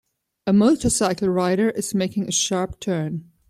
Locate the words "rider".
1.29-1.69